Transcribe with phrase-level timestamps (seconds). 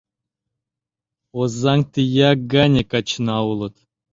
[1.39, 3.75] Озаҥ тияк гане качына улыт